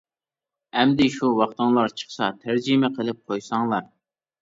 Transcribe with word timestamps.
ئەمدى 0.79 1.07
شۇ 1.17 1.29
ۋاقتىڭلار 1.41 1.95
چىقسا 2.01 2.33
تەرجىمە 2.43 2.93
قىلىپ 2.99 3.25
قويساڭلار. 3.31 3.91